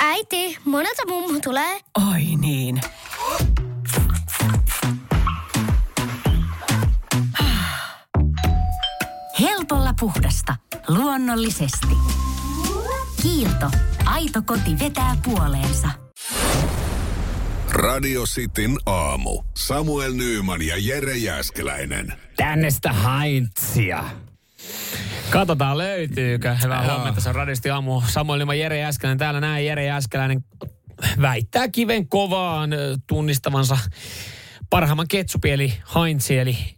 Äiti, 0.00 0.58
monelta 0.64 1.02
mummu 1.08 1.40
tulee? 1.40 1.80
Oi 2.12 2.22
niin. 2.40 2.80
Helpolla 9.40 9.94
puhdasta. 10.00 10.56
Luonnollisesti. 10.88 11.96
Kiilto. 13.22 13.70
Aito 14.04 14.42
koti 14.42 14.78
vetää 14.78 15.16
puoleensa. 15.24 15.88
Radio 17.70 18.22
Cityn 18.22 18.78
aamu. 18.86 19.42
Samuel 19.56 20.12
Nyyman 20.12 20.62
ja 20.62 20.74
Jere 20.78 21.16
Jäskeläinen. 21.16 22.12
Tänne 22.36 22.70
sitä 22.70 22.92
Heinzia. 22.92 24.04
Katsotaan 25.34 25.78
löytyykö. 25.78 26.56
Hyvää 26.62 26.84
Joo. 26.84 26.94
huomenta, 26.94 27.20
se 27.20 27.28
on 27.28 27.34
radisti 27.34 27.70
aamu. 27.70 28.02
Samuel 28.06 28.38
Nyman, 28.38 28.58
Jere 28.58 28.78
Jäskeläinen. 28.78 29.18
Täällä 29.18 29.40
näin 29.40 29.66
Jere 29.66 29.84
Jäskeläinen 29.84 30.44
väittää 31.20 31.68
kiven 31.68 32.08
kovaan 32.08 32.70
tunnistavansa 33.06 33.78
parhaimman 34.70 35.08
ketsupi 35.08 35.50
eli 35.50 35.74
Heinzi, 35.94 36.38
eli 36.38 36.73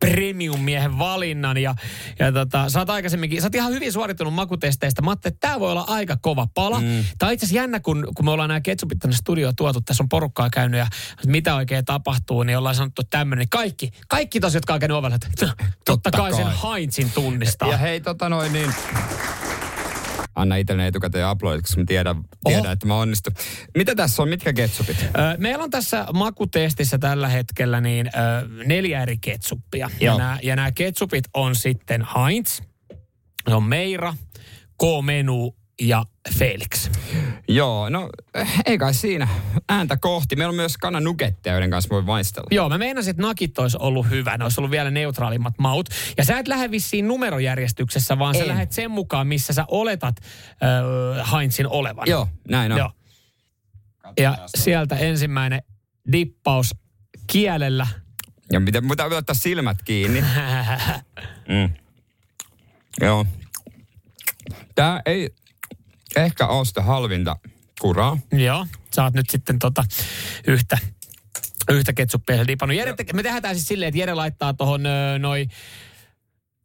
premium-miehen 0.00 0.98
valinnan. 0.98 1.56
Ja, 1.56 1.74
ja 2.18 2.32
tota, 2.32 2.68
sä 2.68 2.78
oot 2.78 2.90
aikaisemminkin, 2.90 3.40
sä 3.40 3.46
oot 3.46 3.54
ihan 3.54 3.72
hyvin 3.72 3.92
suorittunut 3.92 4.34
makutesteistä. 4.34 5.02
Mä 5.02 5.10
ajattelin, 5.10 5.34
että 5.34 5.48
tää 5.48 5.60
voi 5.60 5.70
olla 5.70 5.84
aika 5.88 6.16
kova 6.22 6.46
pala. 6.54 6.80
Mm. 6.80 7.04
Tää 7.18 7.26
on 7.26 7.32
itse 7.32 7.46
asiassa 7.46 7.62
jännä, 7.62 7.80
kun, 7.80 8.08
kun 8.14 8.24
me 8.24 8.30
ollaan 8.30 8.48
nämä 8.48 8.60
ketsupit 8.60 8.98
tänne 8.98 9.16
studioon 9.16 9.56
tuotu, 9.56 9.80
tässä 9.80 10.02
on 10.02 10.08
porukkaa 10.08 10.50
käynyt 10.50 10.78
ja 10.78 10.86
mitä 11.26 11.54
oikein 11.54 11.84
tapahtuu, 11.84 12.42
niin 12.42 12.58
ollaan 12.58 12.74
sanottu 12.74 13.02
tämmöinen. 13.10 13.48
Kaikki, 13.48 13.90
kaikki 14.08 14.40
tos, 14.40 14.54
jotka 14.54 14.74
on 14.74 14.80
käynyt 14.80 14.96
ovella, 14.96 15.14
että 15.14 15.28
totta, 15.36 15.64
totta 15.84 16.10
kai, 16.10 16.30
kai. 16.30 16.42
sen 16.44 16.52
Heinzin 16.70 17.10
tunnistaa. 17.10 17.68
Ja 17.68 17.76
hei, 17.76 18.00
tota 18.00 18.28
noin 18.28 18.52
niin... 18.52 18.74
Anna 20.40 20.56
itselleni 20.56 20.88
etukäteen 20.88 21.26
aplodit, 21.26 21.62
koska 21.62 21.80
mä 21.80 21.84
tiedän, 21.86 22.16
tiedän 22.44 22.72
että 22.72 22.86
mä 22.86 22.94
onnistun. 22.94 23.32
Mitä 23.76 23.94
tässä 23.94 24.22
on? 24.22 24.28
Mitkä 24.28 24.52
ketsupit? 24.52 25.06
Meillä 25.38 25.64
on 25.64 25.70
tässä 25.70 26.06
makutestissä 26.12 26.98
tällä 26.98 27.28
hetkellä 27.28 27.80
niin 27.80 28.10
neljä 28.66 29.02
eri 29.02 29.18
ketsuppia. 29.20 29.90
Ja 30.00 30.18
nämä, 30.18 30.38
ja 30.42 30.56
nämä 30.56 30.72
ketsupit 30.72 31.24
on 31.34 31.56
sitten 31.56 32.06
Heinz, 32.16 32.60
se 33.48 33.54
on 33.54 33.64
Meira, 33.64 34.14
K-menu 34.78 35.56
ja 35.80 36.04
Felix. 36.38 36.90
Joo, 37.48 37.88
no 37.88 38.10
ei 38.66 38.78
kai 38.78 38.94
siinä. 38.94 39.28
Ääntä 39.68 39.96
kohti. 39.96 40.36
Meillä 40.36 40.50
on 40.50 40.56
myös 40.56 40.76
kanan 40.76 41.04
nuggetteja, 41.04 41.54
joiden 41.54 41.70
kanssa 41.70 41.90
voi 41.90 42.02
maistella. 42.02 42.48
Joo, 42.50 42.68
mä 42.68 42.78
meinasin, 42.78 43.10
että 43.10 43.22
nakit 43.22 43.58
olisi 43.58 43.76
ollut 43.80 44.10
hyvä. 44.10 44.38
Ne 44.38 44.44
olisi 44.44 44.60
ollut 44.60 44.70
vielä 44.70 44.90
neutraalimmat 44.90 45.54
maut. 45.58 45.88
Ja 46.16 46.24
sä 46.24 46.38
et 46.38 46.48
lähde 46.48 46.70
vissiin 46.70 47.08
numerojärjestyksessä, 47.08 48.18
vaan 48.18 48.34
sä 48.34 48.42
En. 48.42 48.48
lähdet 48.48 48.72
sen 48.72 48.90
mukaan, 48.90 49.26
missä 49.26 49.52
sä 49.52 49.64
oletat 49.68 50.16
äh, 51.20 51.32
Heinzin 51.32 51.66
olevan. 51.66 52.08
Joo, 52.08 52.28
näin 52.48 52.72
on. 52.72 52.78
Joo. 52.78 52.90
Ja 54.18 54.38
sieltä 54.56 54.96
ensimmäinen 54.96 55.62
dippaus 56.12 56.74
kielellä. 57.26 57.86
Ja 58.52 58.60
mitä, 58.60 58.82
pitää 58.82 59.06
ottaa 59.06 59.34
silmät 59.34 59.82
kiinni. 59.82 60.24
Mm. 61.48 61.74
Joo. 63.00 63.26
Tää 64.74 65.02
ei 65.06 65.30
ehkä 66.16 66.46
ole 66.46 66.64
sitä 66.64 66.82
halvinta 66.82 67.36
kuraa. 67.80 68.18
Joo, 68.32 68.66
sä 68.94 69.04
oot 69.04 69.14
nyt 69.14 69.30
sitten 69.30 69.58
tota 69.58 69.84
yhtä, 70.46 70.78
yhtä 71.70 71.92
ketsuppia 71.92 72.46
dipannut. 72.46 72.76
Jere, 72.76 72.94
te- 72.94 73.12
me 73.12 73.22
tehdään 73.22 73.54
siis 73.54 73.68
silleen, 73.68 73.88
että 73.88 73.98
Jere 73.98 74.14
laittaa 74.14 74.54
tuohon 74.54 74.82
noin 75.18 75.50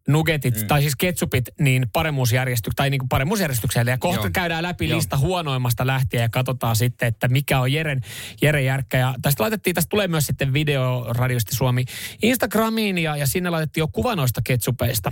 nugetit, 0.08 0.62
mm. 0.62 0.68
tai 0.68 0.82
siis 0.82 0.96
ketsupit, 0.96 1.46
niin 1.60 1.88
paremmuusjärjestykseen, 1.94 2.76
tai 2.76 2.90
niin 2.90 3.00
kuin 3.00 3.10
paremmuusjärjestykseen. 3.10 3.88
Ja 3.88 3.98
kohta 3.98 4.26
Joo. 4.26 4.30
käydään 4.34 4.64
läpi 4.64 4.90
Joo. 4.90 4.98
lista 4.98 5.18
huonoimmasta 5.18 5.88
lähtien 5.88 6.22
ja 6.22 6.30
katsotaan 6.30 6.76
sitten, 6.76 7.08
että 7.08 7.28
mikä 7.28 7.59
on 7.59 7.74
Jeren, 7.74 8.02
Jere 8.42 8.62
Järkkä. 8.62 8.98
Ja 8.98 9.16
tästä 9.22 9.44
laitettiin, 9.44 9.74
tästä 9.74 9.90
tulee 9.90 10.08
myös 10.08 10.25
sitten 10.25 10.53
video 10.53 11.06
Radiosti 11.09 11.56
Suomi 11.56 11.86
Instagramiin 12.22 12.98
ja, 12.98 13.16
ja 13.16 13.28
sinne 13.28 13.50
laitettiin 13.50 13.81
jo 13.81 13.88
kuva 13.88 14.16
noista 14.16 14.42
ketsupeista 14.44 15.12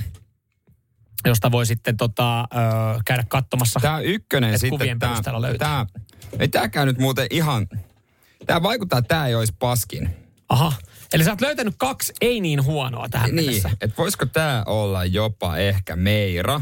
josta 1.26 1.52
voi 1.52 1.66
sitten 1.66 1.98
tota, 1.98 2.42
ö, 2.42 2.46
käydä 3.06 3.24
katsomassa. 3.28 3.80
Tää 3.80 4.00
ykkönen 4.00 4.60
sitten. 4.60 4.70
kuvien 4.80 5.00
tää, 5.00 5.10
perusteella 5.10 5.42
löytää. 5.42 5.86
tää, 5.86 6.02
ei 6.40 6.48
tääkään 6.48 6.88
nyt 6.88 6.98
muuten 6.98 7.28
ihan... 7.30 7.68
Tää 8.46 8.64
vaikuttaa, 8.64 9.00
että 9.00 9.16
tää 9.16 9.28
ei 9.28 9.36
olisi 9.36 9.54
paskin. 9.60 10.10
Aha. 10.50 10.74
Eli 11.14 11.24
sä 11.24 11.30
oot 11.32 11.42
löytänyt 11.42 11.74
kaksi 11.78 12.14
ei 12.22 12.40
niin 12.42 12.64
huonoa 12.64 13.10
tähän 13.10 13.36
Niin, 13.36 13.46
mennessä. 13.46 13.70
että 13.82 13.98
voisiko 13.98 14.26
tää 14.26 14.64
olla 14.66 15.06
jopa 15.06 15.58
ehkä 15.58 15.96
Meira 15.96 16.62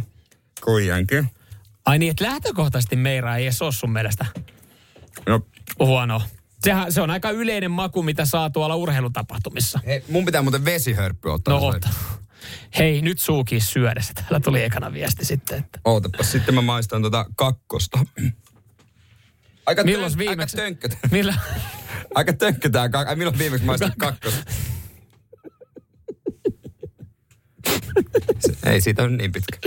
kuitenkin. 0.63 1.29
Ai 1.85 1.99
niin, 1.99 2.11
että 2.11 2.23
lähtökohtaisesti 2.25 2.95
Meira 2.95 3.35
ei 3.37 3.43
edes 3.45 3.61
ole 3.61 3.71
sun 3.71 3.91
mielestä 3.91 4.25
No, 5.27 5.41
huonoa. 5.79 6.21
Sehän, 6.63 6.91
se 6.93 7.01
on 7.01 7.09
aika 7.09 7.29
yleinen 7.31 7.71
maku, 7.71 8.03
mitä 8.03 8.25
saa 8.25 8.49
tuolla 8.49 8.75
urheilutapahtumissa. 8.75 9.79
hei, 9.85 10.03
mun 10.09 10.25
pitää 10.25 10.41
muuten 10.41 10.65
vesihörppy 10.65 11.29
ottaa. 11.29 11.59
No 11.59 11.67
ota. 11.67 11.89
Hei, 12.77 13.01
nyt 13.01 13.19
suukin 13.19 13.61
syödessä. 13.61 14.13
Täällä 14.13 14.39
tuli 14.39 14.63
ekana 14.63 14.93
viesti 14.93 15.25
sitten, 15.25 15.59
että... 15.59 15.79
Ootapas, 15.85 16.31
sitten 16.31 16.55
mä 16.55 16.61
maistan 16.61 17.01
tota 17.01 17.25
kakkosta. 17.35 17.99
Aika, 19.65 19.83
Milloin 19.83 20.11
tön- 20.11 20.17
viimeksi? 20.17 20.61
Aika 20.61 20.79
tönkkö, 20.79 20.89
Millä? 21.11 21.33
aika 22.15 22.33
tönkkö 22.33 22.69
tää 22.69 22.89
Ai, 23.07 23.15
milloin 23.15 23.37
viimeksi 23.37 23.65
maistan 23.65 23.93
kakkosta? 23.99 24.51
Se, 28.39 28.69
ei 28.71 28.81
siitä 28.81 29.03
on 29.03 29.17
niin 29.17 29.31
pitkä. 29.31 29.57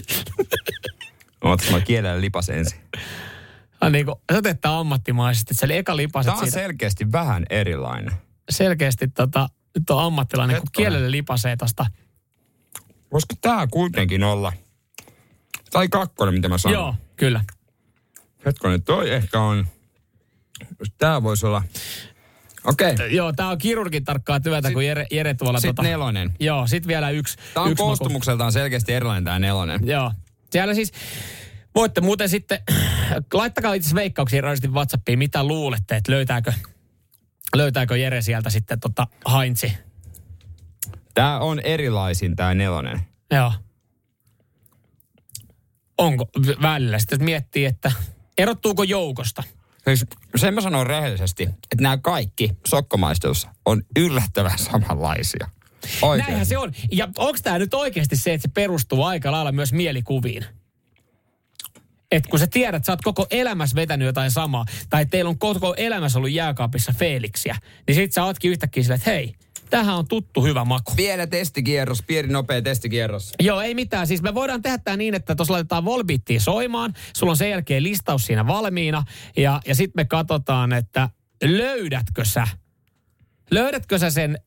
Ootas, 1.45 1.71
mä 1.71 1.81
kielellä 1.81 2.21
lipas 2.21 2.49
ensin. 2.49 2.81
Ah, 3.81 3.91
niin 3.93 4.07
kuin, 4.07 4.17
sä 4.33 4.43
teet 4.43 4.61
tää 4.61 4.79
ammattimaisesti. 4.79 5.53
että 5.55 5.61
Se 5.61 5.65
oli 5.67 5.77
eka 5.77 5.97
lipaset 5.97 6.27
Tää 6.27 6.35
on 6.35 6.45
siitä. 6.47 6.55
selkeästi 6.61 7.13
vähän 7.13 7.47
erilainen. 7.51 8.13
Selkeästi 8.51 9.09
tota, 9.09 9.49
nyt 9.79 9.91
on 9.91 10.05
ammattilainen, 10.05 10.57
kun 10.57 10.63
Hetkonen. 10.69 10.91
kielelle 10.91 11.11
lipasee 11.11 11.57
tosta. 11.57 11.87
Voisiko 13.15 13.35
tää 13.41 13.67
kuitenkin 13.67 14.25
olla? 14.25 14.53
Tai 15.71 15.89
kakkonen, 15.89 16.35
mitä 16.35 16.49
mä 16.49 16.59
sanon. 16.59 16.75
Joo, 16.75 16.95
kyllä. 17.17 17.45
Hetkonen, 18.47 18.83
toi 18.83 19.11
ehkä 19.11 19.41
on... 19.41 19.67
Tää 20.99 21.23
voisi 21.23 21.47
olla... 21.47 21.63
Okei. 22.65 22.93
Okay. 22.93 23.09
Joo, 23.09 23.33
tää 23.33 23.49
on 23.49 23.59
kirurgin 23.59 24.05
tarkkaa 24.05 24.41
työtä, 24.41 24.73
kun 24.73 24.87
Jere, 24.87 25.07
Jere 25.11 25.35
tuolla... 25.35 25.61
Sitten 25.61 25.85
nelonen. 25.85 26.35
Joo, 26.41 26.67
sit 26.67 26.87
vielä 26.87 27.11
yksi. 27.11 27.37
Tää 27.55 27.63
on 27.63 27.71
yksi 27.71 27.83
maku. 27.83 27.89
koostumukseltaan 27.89 28.53
selkeästi 28.53 28.93
erilainen 28.93 29.25
tää 29.25 29.39
nelonen. 29.39 29.81
Joo. 29.87 30.13
Siellä 30.51 30.75
siis, 30.75 30.93
voitte 31.75 32.01
muuten 32.01 32.29
sitten, 32.29 32.59
laittakaa 33.35 33.75
itse 33.75 33.87
asiassa 33.87 33.97
veikkauksia 33.97 34.41
radistin 34.41 34.75
WhatsAppiin, 34.75 35.19
mitä 35.19 35.45
luulette, 35.45 35.97
että 35.97 36.13
löytääkö, 36.13 36.53
löytääkö 37.57 37.97
Jere 37.97 38.23
sieltä 38.23 38.51
sitten 38.51 38.81
tota 38.81 39.07
Heinzi. 39.39 39.73
Tää 41.15 41.39
on 41.39 41.61
erilaisin 41.61 42.37
tää 42.37 42.55
nelonen. 42.55 43.01
Joo. 43.31 43.53
Onko 45.99 46.27
välillä 46.63 46.99
sitten 46.99 47.25
miettii, 47.25 47.65
että 47.65 47.93
erottuuko 48.39 48.83
joukosta? 48.83 49.43
Siis 49.85 50.07
sen 50.37 50.55
mä 50.55 50.61
sanon 50.61 50.87
rehellisesti, 50.87 51.43
että 51.43 51.83
nämä 51.83 51.99
kaikki 51.99 52.51
sokkomaistelussa 52.67 53.49
on 53.65 53.83
yllättävän 53.97 54.59
samanlaisia. 54.59 55.51
Oikein. 56.03 56.27
Näinhän 56.27 56.47
se 56.47 56.59
on. 56.59 56.73
Ja 56.93 57.09
onko 57.19 57.39
tämä 57.43 57.59
nyt 57.59 57.75
oikeasti 57.75 58.17
se, 58.17 58.35
että 58.35 58.49
se 58.49 58.53
perustuu 58.55 59.05
aika 59.05 59.33
lailla 59.33 59.53
myös 59.53 59.73
mielikuviin? 59.73 60.45
että 62.17 62.31
kun 62.31 62.39
sä 62.39 62.47
tiedät, 62.47 62.75
että 62.75 62.87
sä 62.87 62.93
oot 62.93 63.01
koko 63.01 63.27
elämässä 63.31 63.77
vetänyt 63.77 64.07
jotain 64.07 64.31
samaa, 64.31 64.65
tai 64.91 65.07
teillä 65.07 65.29
on 65.29 65.39
koko 65.39 65.75
elämässä 65.77 66.19
ollut 66.19 66.31
jääkaapissa 66.31 66.93
Felixia, 66.93 67.57
niin 67.87 67.95
sit 67.95 68.13
sä 68.13 68.25
ootkin 68.25 68.51
yhtäkkiä 68.51 68.83
silleen, 68.83 68.99
että 68.99 69.11
hei, 69.11 69.35
tämähän 69.71 69.97
on 69.97 70.09
tuttu 70.09 70.45
hyvä 70.45 70.65
maku. 70.65 70.93
Pieni 70.97 71.27
testikierros, 71.27 72.03
pieni 72.03 72.29
nopea 72.29 72.63
testikierros. 72.63 73.33
Joo, 73.41 73.61
ei 73.61 73.75
mitään. 73.75 74.07
Siis 74.07 74.23
me 74.23 74.35
voidaan 74.35 74.63
tehdä 74.63 74.79
tämä 74.79 74.97
niin, 74.97 75.15
että 75.15 75.35
tuossa 75.35 75.53
laitetaan 75.53 75.85
Volbittiin 75.85 76.41
soimaan. 76.41 76.95
Sulla 77.17 77.31
on 77.31 77.37
sen 77.37 77.51
jälkeen 77.51 77.83
listaus 77.83 78.27
siinä 78.27 78.47
valmiina. 78.47 79.05
Ja, 79.37 79.61
ja 79.67 79.75
sitten 79.75 80.01
me 80.01 80.05
katsotaan, 80.05 80.73
että 80.73 81.09
löydätkö 81.45 82.25
sä, 82.25 82.49
löydätkö 83.51 83.99
sä 83.99 84.11
sen 84.11 84.39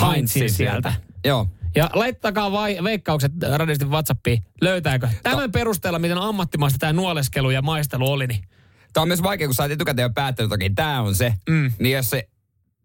Heinzin 0.00 0.50
sieltä? 0.50 0.92
Joo. 1.24 1.48
Ja 1.76 1.90
laittakaa 1.92 2.52
vai, 2.52 2.78
veikkaukset 2.84 3.32
radistin 3.56 3.90
WhatsAppiin. 3.90 4.44
Löytääkö? 4.60 5.08
Tämän 5.22 5.52
perusteella, 5.52 5.98
miten 5.98 6.18
ammattimaista 6.18 6.78
tämä 6.78 6.92
nuoleskelu 6.92 7.50
ja 7.50 7.62
maistelu 7.62 8.12
oli, 8.12 8.26
niin 8.26 8.44
Tämä 8.92 9.02
on 9.02 9.08
myös 9.08 9.22
vaikea, 9.22 9.48
kun 9.48 9.54
sä 9.54 9.62
oot 9.62 9.72
etukäteen 9.72 10.04
jo 10.04 10.10
päättänyt, 10.10 10.46
että 10.46 10.54
okei, 10.54 10.70
tämä 10.70 11.02
on 11.02 11.14
se. 11.14 11.34
Mm. 11.48 11.72
Niin 11.78 11.96
jos 11.96 12.10
se, 12.10 12.28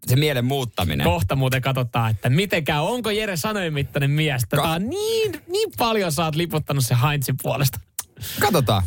se 0.08 0.16
mielen 0.16 0.46
muuttaminen. 0.46 1.04
kohta 1.04 1.36
muuten 1.36 1.62
katsotaan, 1.62 2.12
että 2.12 2.30
miten 2.30 2.64
käy. 2.64 2.80
Onko 2.80 3.12
Jere 3.12 3.38
sanojen 3.38 3.74
mittainen 3.74 4.12
mies? 4.12 4.42
Tätä 4.50 4.62
Ka- 4.64 4.70
on 4.70 4.90
niin, 4.90 5.42
niin 5.48 5.72
paljon 5.78 6.12
sä 6.12 6.26
oot 6.26 6.36
liputtanut 6.36 6.86
se 6.86 6.96
Heinzin 7.04 7.36
puolesta. 7.42 7.80
Katsotaan. 8.40 8.84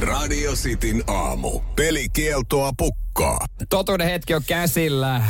Radio 0.00 0.52
Cityn 0.52 1.04
aamu. 1.06 1.60
Pelikieltoa 1.76 2.72
pukkaa. 2.78 3.46
Totuuden 3.68 4.08
hetki 4.08 4.34
on 4.34 4.42
käsillä. 4.46 5.22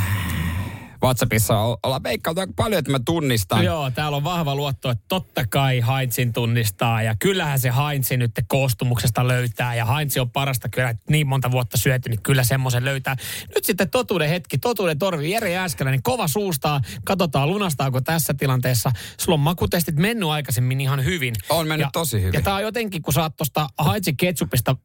WhatsAppissa 1.04 1.58
o- 1.58 1.78
ollaan 1.82 2.02
veikkailtu 2.02 2.40
aika 2.40 2.52
paljon, 2.56 2.78
että 2.78 2.90
mä 2.90 3.00
tunnistan. 3.04 3.64
Joo, 3.64 3.90
täällä 3.90 4.16
on 4.16 4.24
vahva 4.24 4.54
luotto, 4.54 4.90
että 4.90 5.04
totta 5.08 5.46
kai 5.46 5.82
Heinzin 5.86 6.32
tunnistaa 6.32 7.02
ja 7.02 7.14
kyllähän 7.18 7.58
se 7.58 7.72
Heinzi 7.76 8.16
nyt 8.16 8.30
koostumuksesta 8.46 9.28
löytää 9.28 9.74
ja 9.74 9.84
Heinz 9.84 10.16
on 10.16 10.30
parasta 10.30 10.68
kyllä 10.68 10.88
että 10.90 11.04
niin 11.10 11.26
monta 11.26 11.50
vuotta 11.50 11.76
syöty, 11.76 12.08
niin 12.08 12.22
kyllä 12.22 12.44
semmoisen 12.44 12.84
löytää. 12.84 13.16
Nyt 13.54 13.64
sitten 13.64 13.90
totuuden 13.90 14.28
hetki, 14.28 14.58
totuuden 14.58 14.98
torvi, 14.98 15.30
Jere 15.30 15.50
Jääskeläinen 15.50 16.02
kova 16.02 16.28
suustaa, 16.28 16.80
katsotaan 17.04 17.48
lunastaako 17.48 18.00
tässä 18.00 18.34
tilanteessa. 18.34 18.90
Sulla 19.20 19.34
on 19.34 19.40
makutestit 19.40 19.96
mennyt 19.96 20.28
aikaisemmin 20.28 20.80
ihan 20.80 21.04
hyvin. 21.04 21.34
On 21.48 21.68
mennyt 21.68 21.86
ja, 21.86 21.90
tosi 21.92 22.20
hyvin. 22.20 22.34
Ja 22.34 22.42
tää 22.42 22.54
on 22.54 22.62
jotenkin, 22.62 23.02
kun 23.02 23.14
sä 23.14 23.22
oot 23.22 23.36
tosta 23.36 23.68
Heinzin 23.90 24.16
ketsupista 24.16 24.76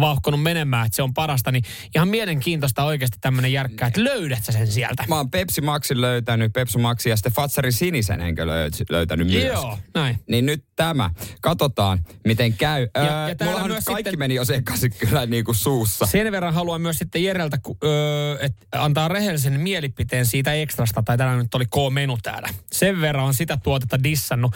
vauhkonut 0.00 0.42
menemään, 0.42 0.86
että 0.86 0.96
se 0.96 1.02
on 1.02 1.14
parasta, 1.14 1.52
niin 1.52 1.62
ihan 1.94 2.08
mielenkiintoista 2.08 2.84
oikeasti 2.84 3.18
tämmöinen 3.20 3.52
järkkää, 3.52 3.88
että 3.88 4.04
löydät 4.04 4.44
sä 4.44 4.52
sen 4.52 4.66
sieltä. 4.66 5.04
Mä 5.08 5.16
oon 5.16 5.30
Pepsi 5.30 5.60
Maxin 5.60 6.00
löytänyt, 6.00 6.52
Pepsi 6.52 6.78
Maxi 6.78 7.08
ja 7.08 7.16
sitten 7.16 7.32
Fatsarin 7.32 7.72
sinisen 7.72 8.20
enkö 8.20 8.44
löy- 8.44 8.70
löytänyt 8.90 9.26
myös. 9.26 9.44
Joo, 9.44 9.78
näin. 9.94 10.20
Niin 10.28 10.46
nyt 10.46 10.67
tämä. 10.78 11.10
Katsotaan, 11.40 11.98
miten 12.24 12.52
käy. 12.52 12.88
Ja- 12.94 13.02
öö, 13.22 13.28
ja 13.28 13.34
täällä 13.34 13.68
myös 13.68 13.84
kaikki 13.84 13.98
sitten- 14.10 14.18
meni 14.18 14.34
jo 14.34 14.44
sekaisin 14.44 14.92
kyllä 14.98 15.26
niin 15.26 15.44
kuin 15.44 15.54
suussa. 15.54 16.06
Sen 16.06 16.32
verran 16.32 16.54
haluan 16.54 16.80
myös 16.80 16.98
sitten 16.98 17.24
Jereltä 17.24 17.58
ku- 17.62 17.78
öö, 17.84 18.36
et 18.40 18.52
antaa 18.72 19.08
rehellisen 19.08 19.60
mielipiteen 19.60 20.26
siitä 20.26 20.52
ekstrasta, 20.54 21.02
tai 21.02 21.18
tänään 21.18 21.38
nyt 21.38 21.54
oli 21.54 21.66
K-menu 21.66 22.18
täällä. 22.22 22.48
Sen 22.72 23.00
verran 23.00 23.24
on 23.24 23.34
sitä 23.34 23.56
tuotetta 23.62 24.02
dissannut. 24.02 24.54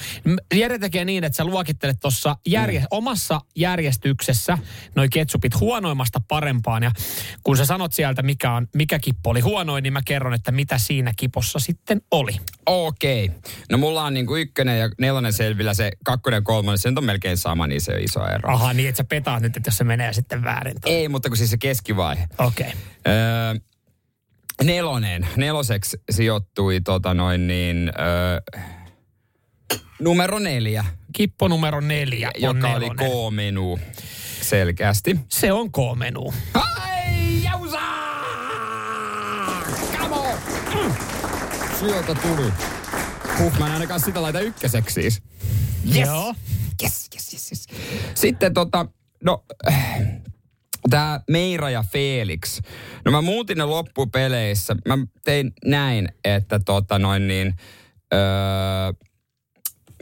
Jere 0.54 0.78
tekee 0.78 1.04
niin, 1.04 1.24
että 1.24 1.36
sä 1.36 1.44
luokittelet 1.44 2.00
tuossa 2.00 2.36
järje- 2.48 2.80
Mm. 2.80 2.86
omassa 2.90 3.40
järjestyksessä 3.56 4.58
noi 4.96 5.08
ketsupit 5.08 5.60
huonoimmasta 5.60 6.20
parempaan. 6.28 6.82
Ja 6.82 6.90
kun 7.44 7.56
sä 7.56 7.64
sanot 7.64 7.92
sieltä, 7.92 8.22
mikä, 8.22 8.52
on, 8.52 8.68
mikä 8.74 8.98
kippo 8.98 9.30
oli 9.30 9.40
huonoin, 9.40 9.82
niin 9.82 9.92
mä 9.92 10.00
kerron, 10.04 10.34
että 10.34 10.52
mitä 10.52 10.78
siinä 10.78 11.12
kipossa 11.16 11.58
sitten 11.58 12.00
oli. 12.10 12.32
Okei. 12.66 13.30
No 13.70 13.78
mulla 13.78 14.04
on 14.04 14.14
niin 14.14 14.26
kuin 14.26 14.42
ykkönen 14.42 14.78
ja 14.78 14.90
nelonen 14.98 15.32
selvillä, 15.32 15.74
se 15.74 15.90
kakkonen 16.04 16.36
ja 16.36 16.42
kolmonen, 16.42 16.78
se 16.78 16.88
on 16.88 17.04
melkein 17.04 17.36
sama, 17.36 17.66
niin 17.66 17.80
se 17.80 17.92
on 17.92 18.00
iso 18.00 18.26
ero. 18.26 18.54
Aha, 18.54 18.72
niin 18.72 18.88
että 18.88 18.96
sä 18.96 19.04
petaat 19.04 19.42
nyt, 19.42 19.56
että 19.56 19.68
jos 19.68 19.76
se 19.76 19.84
menee 19.84 20.12
sitten 20.12 20.44
väärin. 20.44 20.74
Ei, 20.86 21.08
mutta 21.08 21.28
kun 21.28 21.36
siis 21.36 21.50
se 21.50 21.58
keskivaihe. 21.58 22.28
Okei. 22.38 22.66
Okay. 22.66 22.80
Öö, 23.14 23.54
nelonen. 24.64 25.28
Neloseksi 25.36 26.00
sijoittui 26.10 26.80
tota 26.80 27.14
noin 27.14 27.46
niin, 27.46 27.92
öö, 28.00 28.40
numero 30.00 30.38
neljä, 30.38 30.84
Kippo 31.12 31.48
numero 31.48 31.80
neljä 31.80 32.28
on 32.28 32.42
joka 32.42 32.68
oli 32.68 32.88
nelonen. 32.88 33.10
K-menu 33.10 33.78
selkeästi. 34.40 35.20
Se 35.28 35.52
on 35.52 35.72
K-menu 35.72 36.32
jausa! 37.42 37.80
Come 39.98 40.16
on! 40.16 40.38
Mm. 40.74 40.94
Sieltä 41.86 42.14
tuli. 42.14 42.52
Huh, 43.38 43.58
mä 43.58 43.66
en 43.66 43.72
ainakaan 43.72 44.00
sitä 44.00 44.22
laita 44.22 44.40
ykköseksi 44.40 45.02
siis. 45.02 45.22
Yes. 45.96 46.06
Joo. 46.08 46.34
Yes, 46.82 47.08
yes, 47.14 47.32
yes, 47.32 47.52
yes. 47.52 47.66
Sitten 48.14 48.54
tota, 48.54 48.86
no, 49.24 49.44
tämä 50.90 51.20
Meira 51.30 51.70
ja 51.70 51.84
Felix. 51.92 52.60
No 53.04 53.12
mä 53.12 53.22
muutin 53.22 53.58
ne 53.58 53.64
loppupeleissä. 53.64 54.76
Mä 54.88 54.98
tein 55.24 55.52
näin, 55.64 56.08
että 56.24 56.58
tota 56.58 56.98
noin 56.98 57.28
niin, 57.28 57.54
öö, 58.14 58.20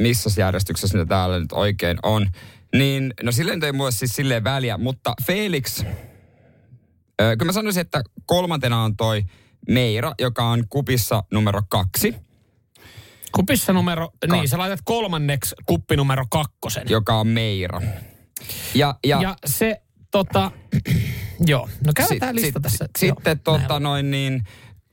missä 0.01 0.41
järjestyksessä 0.41 0.99
ne 0.99 1.07
täällä 1.07 1.39
nyt 1.39 1.53
oikein 1.53 1.99
on. 2.03 2.27
Niin, 2.75 3.15
no 3.23 3.33
silleen 3.33 3.65
ei 3.65 3.73
mulle 3.73 3.93
siis 3.93 4.13
silleen 4.13 4.45
väliä, 4.45 4.79
mutta 4.79 5.15
Felix, 5.27 5.85
öö, 7.21 7.37
kyllä 7.37 7.49
mä 7.49 7.53
sanoisin, 7.53 7.81
että 7.81 8.03
kolmantena 8.27 8.83
on 8.83 8.97
toi 8.97 9.25
Meira, 9.69 10.15
joka 10.21 10.45
on 10.45 10.65
kupissa 10.71 11.25
numero 11.33 11.61
kaksi, 11.69 12.15
Kupissa 13.33 13.73
numero, 13.73 14.11
niin 14.31 14.49
sä 14.49 14.59
laitat 14.59 14.81
kolmanneksi 14.85 15.55
kuppi 15.67 15.97
numero 15.97 16.25
kakkosen. 16.31 16.83
joka 16.89 17.15
on 17.15 17.27
Meira. 17.27 17.81
Ja, 18.75 18.95
ja, 19.07 19.23
Ja 19.23 19.37
se 19.47 19.83
tota, 20.11 20.51
joo, 21.47 21.69
no 21.87 21.93
käydään 21.97 22.19
tää 22.21 22.35
lista 22.35 22.61
tässä. 22.61 22.89
Sitten 22.99 23.41
Joo, 23.47 23.59
tota 23.59 23.69
näin. 23.69 23.83
noin 23.83 24.11
niin, 24.11 24.43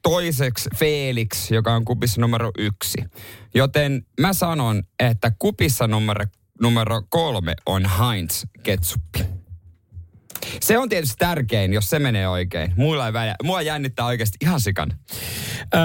toiseksi 0.03 0.69
Felix, 0.75 1.51
joka 1.51 1.73
on 1.73 1.85
kupissa 1.85 2.21
numero 2.21 2.51
yksi. 2.57 2.97
Joten 3.55 4.05
mä 4.19 4.33
sanon, 4.33 4.83
että 4.99 5.31
kupissa 5.39 5.87
numero, 5.87 6.25
numero 6.61 7.01
kolme 7.09 7.53
on 7.65 7.85
Heinz 7.99 8.43
ketsuppi. 8.63 9.37
Se 10.61 10.77
on 10.77 10.89
tietysti 10.89 11.15
tärkein, 11.19 11.73
jos 11.73 11.89
se 11.89 11.99
menee 11.99 12.27
oikein. 12.27 12.73
Muilla 12.75 13.05
ei 13.05 13.13
väliä. 13.13 13.35
Mua 13.44 13.61
jännittää 13.61 14.05
oikeasti 14.05 14.38
ihan 14.41 14.61
sikan. 14.61 14.94
Öö, 15.75 15.81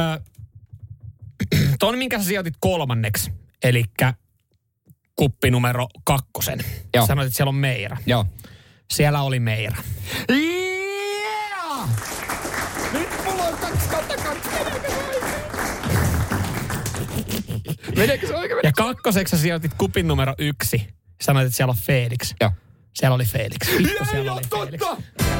ton, 1.78 1.98
minkä 1.98 2.18
sä 2.18 2.24
sijoitit 2.24 2.54
kolmanneksi, 2.60 3.32
eli 3.62 3.84
kuppi 5.16 5.50
numero 5.50 5.86
kakkosen. 6.04 6.58
Joo. 6.94 7.06
Sanoit, 7.06 7.26
että 7.26 7.36
siellä 7.36 7.48
on 7.48 7.54
Meira. 7.54 7.96
Joo. 8.06 8.26
Siellä 8.92 9.22
oli 9.22 9.40
Meira. 9.40 9.76
Yeah! 10.30 11.88
Nyt 12.92 13.08
mulla 13.24 13.42
on 13.44 13.56
kaksi 13.56 13.88
kautta 13.88 14.16
kaksi. 14.16 14.48
Meneekö 17.96 18.26
se 18.26 18.34
oikein? 18.34 18.60
Ja 18.62 18.72
kakkoseksi 18.76 19.36
sä 19.36 19.42
sijoitit 19.42 19.74
kupin 19.74 20.08
numero 20.08 20.34
yksi. 20.38 20.88
Sanoit, 21.22 21.46
että 21.46 21.56
siellä 21.56 21.70
on 21.70 21.76
Felix. 21.76 22.34
Joo. 22.40 22.50
Siellä 22.94 23.14
oli 23.14 23.24
Felix. 23.24 23.78
Vittu, 23.78 24.04
siellä 24.10 24.32
oli 24.32 24.42
Felix. 24.50 24.80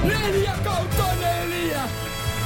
Neljä 0.05 0.53
kautta 0.65 1.05
neljä! 1.21 1.83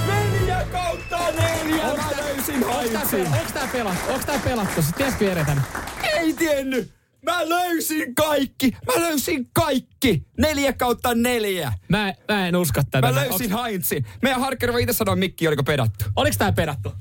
Neljä 0.06 0.66
kautta 0.72 1.18
neljä! 1.32 1.84
Mä 1.86 2.10
löysin 2.16 2.64
Onks 2.64 2.90
tää, 2.90 3.00
Heinzin. 3.00 3.26
pel- 3.26 3.38
onks 3.40 3.52
tää 3.52 3.68
pelattu? 3.72 4.12
Onks 4.12 4.26
tää 4.26 4.38
pelattu? 4.44 4.80
Tiesikö 4.96 5.24
Jere 5.24 5.44
tän? 5.44 5.62
Ei 6.02 6.32
tiennyt! 6.32 6.90
Mä 7.22 7.48
löysin 7.48 8.14
kaikki! 8.14 8.70
Mä 8.86 9.00
löysin 9.02 9.50
kaikki! 9.52 10.26
Neljä 10.38 10.72
kautta 10.72 11.14
neljä! 11.14 11.72
Mä, 11.88 12.14
mä 12.28 12.48
en 12.48 12.56
usko 12.56 12.82
tätä. 12.90 13.06
Mä 13.06 13.14
löysin 13.14 13.52
Heinzin. 13.62 14.06
Meidän 14.22 14.40
Harker 14.40 14.72
voi 14.72 14.82
itse 14.82 14.92
sanoa 14.92 15.16
Mikki, 15.16 15.48
oliko 15.48 15.62
pedattu. 15.64 16.04
Oliks 16.16 16.36
tää 16.38 16.52
pedattu? 16.52 16.92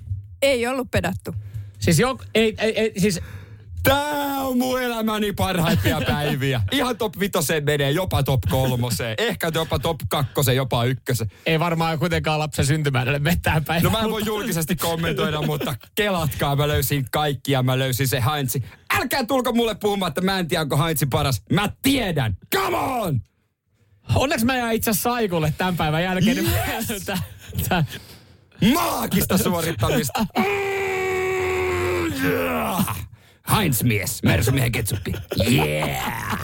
Ei 0.42 0.68
ollut 0.68 0.92
pedattu. 0.92 1.36
Siis 1.80 2.00
jo, 2.00 2.18
ei, 2.36 2.56
ei, 2.58 2.80
ei, 2.80 2.94
siis 2.98 3.20
Tää 3.86 4.38
on 4.42 4.58
mun 4.58 4.82
elämäni 4.82 5.32
parhaimpia 5.34 6.02
päiviä. 6.08 6.62
Ihan 6.72 6.98
top 6.98 7.20
vitoseen 7.20 7.64
menee, 7.64 7.92
jopa 7.92 8.24
top 8.24 8.42
kolmoseen. 8.50 9.16
Ehkä 9.18 9.52
jopa 9.54 9.80
top 9.80 9.98
kakkoseen, 10.10 10.58
jopa 10.58 10.84
ykkösen. 10.86 11.32
ei 11.46 11.60
varmaan 11.60 12.00
kuitenkaan 12.00 12.40
lapsen 12.40 12.66
syntymäärille 12.66 13.24
vetää 13.24 13.62
päin. 13.68 13.84
No 13.84 13.90
mä 13.90 14.00
en 14.00 14.10
voi 14.12 14.22
julkisesti 14.26 14.76
kommentoida, 14.76 15.42
mutta 15.42 15.76
kelatkaa, 15.96 16.56
mä 16.56 16.68
löysin 16.68 17.06
kaikki 17.12 17.52
ja 17.52 17.64
mä 17.64 17.80
löysin 17.80 18.08
se 18.08 18.24
Heinzi. 18.34 18.64
Älkää 19.00 19.26
tulko 19.26 19.54
mulle 19.54 19.76
puhumaan, 19.76 20.08
että 20.10 20.22
mä 20.22 20.40
en 20.40 20.48
tiedä, 20.48 20.62
onko 20.62 20.78
Heinzi 20.84 21.06
paras. 21.06 21.42
Mä 21.52 21.70
tiedän! 21.82 22.38
Come 22.56 22.78
on! 22.78 23.22
Onneksi 24.16 24.46
mä 24.46 24.58
jäin 24.58 24.76
itse 24.76 24.94
saikulle 24.94 25.54
tämän 25.58 25.78
päivän 25.78 26.04
jälkeen. 26.04 26.38
niin 26.38 26.52
Yes! 26.90 27.04
tää, 27.06 27.18
tää, 27.70 27.86
Maagista 28.74 29.38
suorittamista. 29.38 30.26
Mm, 32.06 32.24
yeah. 32.24 32.98
Heinz-mies, 33.52 34.24
Mersumiehen 34.24 34.72
ketsuppi. 34.72 35.14
Yeah! 35.52 36.40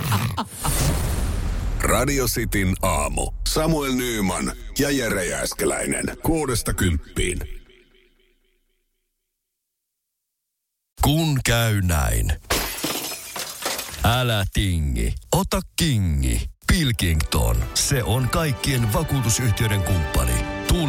Radio 1.82 2.26
Cityn 2.26 2.76
aamu. 2.82 3.32
Samuel 3.48 3.94
Nyyman 3.94 4.52
ja 4.80 4.90
Jere 4.90 5.26
Jääskeläinen. 5.26 6.18
Kuudesta 6.24 6.74
kymppiin. 6.74 7.40
Kun 11.02 11.40
käy 11.46 11.82
näin. 11.82 12.34
Älä 14.04 14.46
tingi, 14.54 15.14
ota 15.36 15.62
kingi. 15.76 16.42
Pilkington, 16.68 17.58
se 17.74 18.04
on 18.04 18.30
kaikkien 18.30 18.94
vakuutusyhtiöiden 18.94 19.84
kumppani. 19.84 20.51